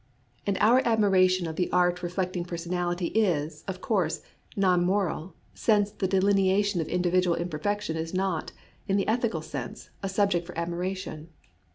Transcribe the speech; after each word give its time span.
And 0.47 0.57
our 0.61 0.81
admiration 0.83 1.45
of 1.45 1.57
the 1.57 1.71
art 1.71 2.01
reflecting 2.01 2.43
personality 2.43 3.09
is, 3.09 3.63
of 3.67 3.81
course, 3.81 4.23
non 4.55 4.83
moral, 4.83 5.35
since 5.53 5.91
the 5.91 6.07
delineation 6.07 6.81
of 6.81 6.87
individual 6.87 7.35
imperfection 7.35 7.95
is 7.95 8.11
not, 8.11 8.51
in 8.87 8.97
the 8.97 9.07
ethical 9.07 9.43
sense, 9.43 9.91
a 10.01 10.09
sub 10.09 10.31
ject 10.31 10.47
for 10.47 10.57
admiration. 10.57 11.29